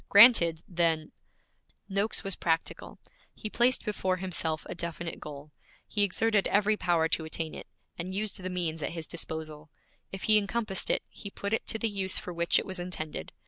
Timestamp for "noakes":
1.97-2.23